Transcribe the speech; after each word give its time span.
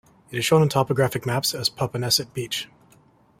It 0.31 0.39
is 0.39 0.45
shown 0.45 0.63
on 0.63 0.69
topographic 0.69 1.27
maps 1.27 1.53
as 1.53 1.69
Popponesset 1.69 2.33
Beach. 2.33 2.67